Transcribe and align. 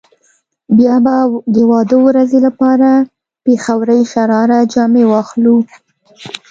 بيا 0.77 0.95
به 1.05 1.15
د 1.55 1.57
واده 1.71 1.97
ورځې 2.07 2.39
لپاره 2.47 2.89
پيښورۍ 3.45 4.01
شراره 4.11 4.59
جامې 4.73 5.03
واخلو. 5.07 5.57